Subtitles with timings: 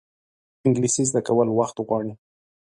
[0.65, 2.13] انګلیسي زده کول وخت غواړي